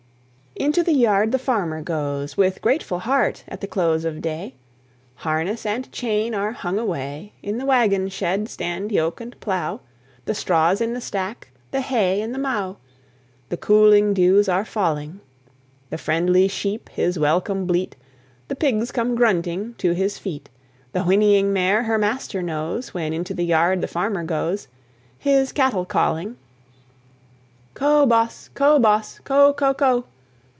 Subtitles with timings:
[0.53, 4.53] Into the yard the farmer goes, With grateful heart, at the close of day;
[5.15, 9.79] Harness and chain are hung away; In the wagon shed stand yoke and plow;
[10.25, 12.77] The straw's in the stack, the hay in the mow;
[13.49, 15.19] The cooling dews are falling;
[15.89, 17.95] The friendly sheep his welcome bleat,
[18.49, 20.47] The pigs come grunting to his feet,
[20.91, 24.67] The whinnying mare her master knows, When into the yard the farmer goes,
[25.17, 26.37] His cattle calling,
[27.73, 28.49] "Co', boss!
[28.53, 29.19] co', boss!
[29.23, 29.53] co'!
[29.53, 29.73] co'!
[29.73, 30.05] co'!"